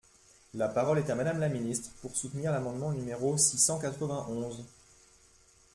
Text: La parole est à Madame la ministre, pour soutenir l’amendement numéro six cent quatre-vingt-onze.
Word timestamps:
La 0.55 0.67
parole 0.67 0.97
est 0.97 1.11
à 1.11 1.13
Madame 1.13 1.39
la 1.39 1.47
ministre, 1.47 1.91
pour 2.01 2.15
soutenir 2.17 2.51
l’amendement 2.51 2.91
numéro 2.91 3.37
six 3.37 3.59
cent 3.59 3.77
quatre-vingt-onze. 3.77 4.65